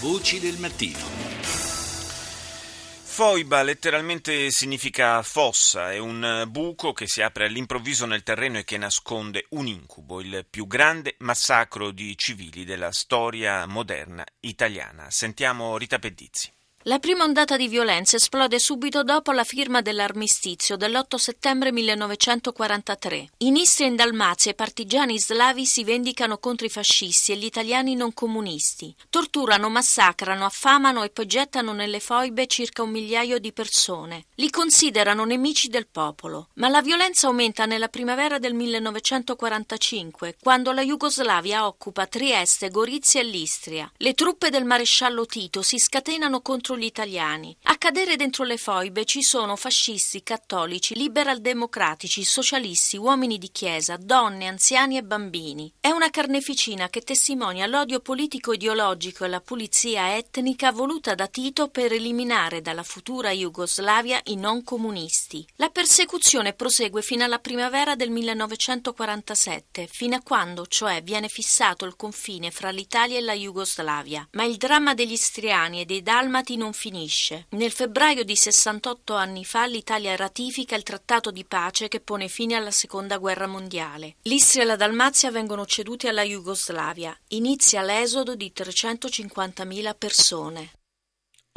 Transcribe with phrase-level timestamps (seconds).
[0.00, 0.98] Voci del mattino.
[3.02, 8.78] Foiba letteralmente significa fossa, è un buco che si apre all'improvviso nel terreno e che
[8.78, 15.10] nasconde un incubo, il più grande massacro di civili della storia moderna italiana.
[15.10, 16.50] Sentiamo Rita Pedizzi.
[16.84, 23.32] La prima ondata di violenza esplode subito dopo la firma dell'armistizio dell'8 settembre 1943.
[23.40, 27.44] In Istria e in Dalmazia i partigiani slavi si vendicano contro i fascisti e gli
[27.44, 28.94] italiani non comunisti.
[29.10, 34.24] Torturano, massacrano, affamano e poi gettano nelle foibe circa un migliaio di persone.
[34.36, 36.48] Li considerano nemici del popolo.
[36.54, 43.24] Ma la violenza aumenta nella primavera del 1945, quando la Jugoslavia occupa Trieste, Gorizia e
[43.24, 43.92] l'Istria.
[43.98, 47.56] Le truppe del maresciallo Tito si scatenano contro contro gli italiani.
[47.64, 54.46] A cadere dentro le foibe ci sono fascisti, cattolici, liberal-democratici, socialisti, uomini di chiesa, donne,
[54.46, 55.72] anziani e bambini.
[55.80, 61.92] È una carneficina che testimonia l'odio politico-ideologico e la pulizia etnica voluta da Tito per
[61.92, 65.44] eliminare dalla futura Jugoslavia i non comunisti.
[65.56, 71.96] La persecuzione prosegue fino alla primavera del 1947, fino a quando, cioè, viene fissato il
[71.96, 74.28] confine fra l'Italia e la Jugoslavia.
[74.32, 77.46] Ma il dramma degli istriani e dei dalmati non finisce.
[77.50, 82.54] Nel febbraio di 68 anni fa l'Italia ratifica il trattato di pace che pone fine
[82.54, 84.16] alla seconda guerra mondiale.
[84.22, 87.18] L'Istria e la Dalmazia vengono ceduti alla Jugoslavia.
[87.28, 90.70] Inizia l'esodo di 350.000 persone.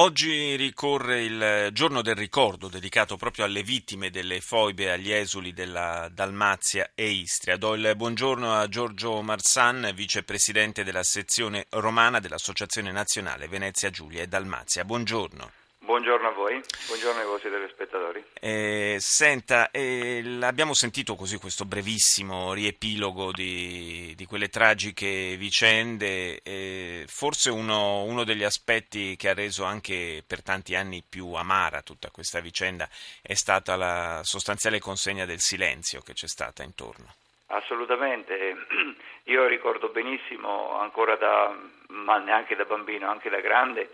[0.00, 6.08] Oggi ricorre il giorno del ricordo dedicato proprio alle vittime delle foibe agli esuli della
[6.10, 7.58] Dalmazia e Istria.
[7.58, 14.26] Do il buongiorno a Giorgio Marsan, vicepresidente della sezione romana dell'Associazione Nazionale Venezia Giulia e
[14.26, 14.86] Dalmazia.
[14.86, 15.59] Buongiorno.
[15.90, 18.24] Buongiorno a voi, buongiorno ai vostri telespettatori.
[18.34, 27.06] Eh, senta, eh, abbiamo sentito così questo brevissimo riepilogo di, di quelle tragiche vicende, eh,
[27.08, 32.10] forse uno, uno, degli aspetti che ha reso anche per tanti anni più amara tutta
[32.12, 32.88] questa vicenda
[33.20, 37.16] è stata la sostanziale consegna del silenzio che c'è stata intorno.
[37.46, 38.54] Assolutamente,
[39.24, 41.52] io ricordo benissimo ancora da,
[41.88, 43.90] ma neanche da bambino, anche da grande,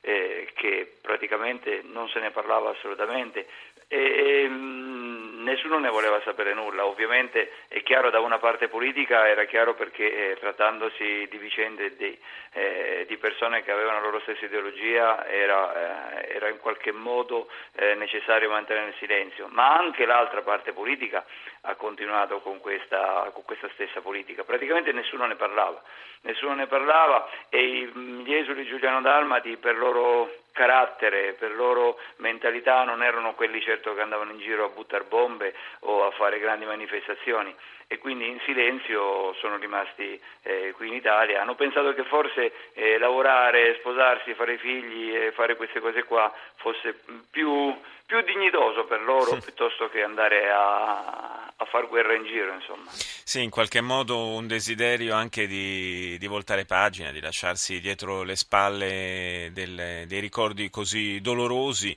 [0.00, 3.46] eh, che praticamente non se ne parlava assolutamente.
[3.88, 4.99] E, e mh,
[5.42, 6.86] nessuno ne voleva sapere nulla.
[6.86, 12.18] Ovviamente è chiaro da una parte politica, era chiaro perché eh, trattandosi di vicende di,
[12.52, 17.48] eh, di, persone che avevano la loro stessa ideologia era, eh, era in qualche modo
[17.76, 21.24] eh, necessario mantenere il silenzio, ma anche l'altra parte politica
[21.62, 24.44] ha continuato con questa, con questa stessa politica.
[24.44, 25.82] Praticamente nessuno ne parlava,
[26.22, 33.02] nessuno ne parlava e gli esuli Giuliano Dalmati per loro carattere, per loro mentalità non
[33.02, 37.54] erano quelli certo che andavano in giro a buttare bombe o a fare grandi manifestazioni
[37.92, 41.40] e quindi in silenzio sono rimasti eh, qui in Italia.
[41.40, 46.94] Hanno pensato che forse eh, lavorare, sposarsi, fare figli e fare queste cose qua fosse
[47.28, 51.29] più, più dignitoso per loro piuttosto che andare a,
[51.62, 52.90] a far guerra in giro, insomma.
[52.90, 58.34] Sì, in qualche modo un desiderio anche di, di voltare pagina, di lasciarsi dietro le
[58.34, 61.94] spalle del, dei ricordi così dolorosi.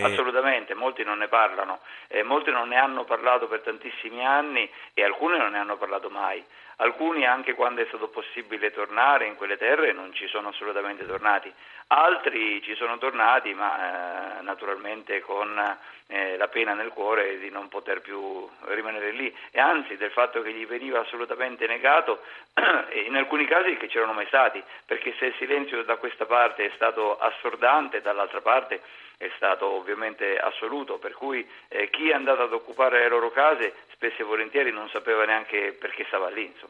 [0.00, 5.02] Assolutamente, molti non ne parlano, eh, molti non ne hanno parlato per tantissimi anni e
[5.02, 6.44] alcuni non ne hanno parlato mai.
[6.82, 11.52] Alcuni anche quando è stato possibile tornare in quelle terre non ci sono assolutamente tornati,
[11.88, 17.68] altri ci sono tornati ma eh, naturalmente con eh, la pena nel cuore di non
[17.68, 22.22] poter più rimanere lì e anzi del fatto che gli veniva assolutamente negato
[23.06, 26.72] in alcuni casi che c'erano mai stati, perché se il silenzio da questa parte è
[26.76, 28.80] stato assordante, dall'altra parte
[29.18, 33.74] è stato ovviamente assoluto, per cui eh, chi è andato ad occupare le loro case
[33.92, 36.46] spesso e volentieri non sapeva neanche perché stava lì.
[36.46, 36.69] Insomma.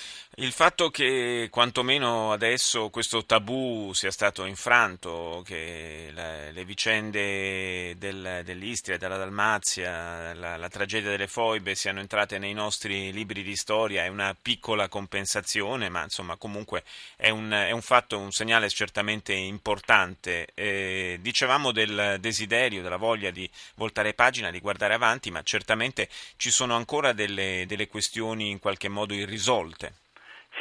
[0.35, 8.41] Il fatto che quantomeno adesso questo tabù sia stato infranto, che la, le vicende del,
[8.45, 14.05] dell'Istria, della Dalmazia, la, la, tragedia delle foibe siano entrate nei nostri libri di storia
[14.05, 16.85] è una piccola compensazione, ma insomma comunque
[17.17, 20.47] è un, è un fatto, un segnale certamente importante.
[20.53, 26.07] Eh, dicevamo del desiderio, della voglia di voltare pagina, di guardare avanti, ma certamente
[26.37, 30.00] ci sono ancora delle, delle questioni in qualche modo irrisolte.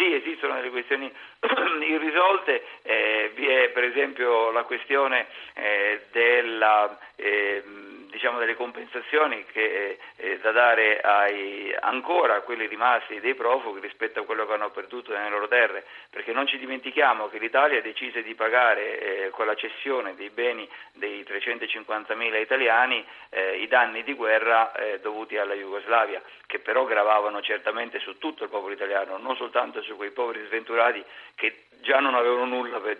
[0.01, 1.13] Sì, esistono delle questioni
[1.87, 7.63] irrisolte, eh, vi è per esempio la questione eh, della, eh,
[8.11, 14.21] diciamo, delle compensazioni che, eh, da dare ai, ancora a quelli rimasti dei profughi rispetto
[14.21, 18.23] a quello che hanno perduto nelle loro terre, perché non ci dimentichiamo che l'Italia decise
[18.23, 24.15] di pagare eh, con la cessione dei beni dei 350.000 italiani eh, i danni di
[24.15, 29.37] guerra eh, dovuti alla Jugoslavia, che però gravavano certamente su tutto il popolo italiano, non
[29.37, 31.03] soltanto su quei poveri sventurati
[31.35, 32.99] che già non avevano nulla per,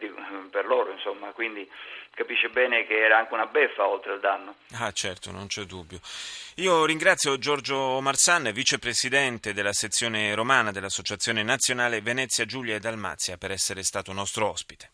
[0.51, 1.69] per loro, insomma, quindi
[2.15, 4.55] capisce bene che era anche una beffa oltre al danno.
[4.79, 5.99] Ah certo, non c'è dubbio.
[6.57, 13.51] Io ringrazio Giorgio Marsan, vicepresidente della sezione romana dell'Associazione Nazionale Venezia Giulia e Dalmazia, per
[13.51, 14.89] essere stato nostro ospite.